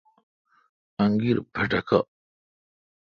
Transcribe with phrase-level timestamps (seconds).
[1.03, 1.99] انگیر پھٹھکہ